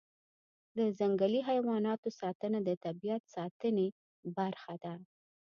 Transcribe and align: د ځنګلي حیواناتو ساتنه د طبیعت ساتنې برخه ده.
د 0.77 0.79
ځنګلي 0.99 1.41
حیواناتو 1.49 2.09
ساتنه 2.19 2.59
د 2.67 2.69
طبیعت 2.85 3.23
ساتنې 3.35 3.87
برخه 4.37 4.73
ده. 4.83 4.93